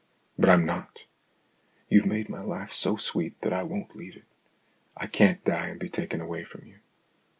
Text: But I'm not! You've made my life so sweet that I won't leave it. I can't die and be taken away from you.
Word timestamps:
But 0.35 0.49
I'm 0.49 0.65
not! 0.65 1.05
You've 1.87 2.07
made 2.07 2.27
my 2.27 2.41
life 2.41 2.71
so 2.73 2.95
sweet 2.95 3.39
that 3.41 3.53
I 3.53 3.61
won't 3.61 3.95
leave 3.95 4.17
it. 4.17 4.25
I 4.97 5.05
can't 5.05 5.45
die 5.45 5.67
and 5.67 5.79
be 5.79 5.89
taken 5.89 6.19
away 6.19 6.43
from 6.43 6.65
you. 6.65 6.79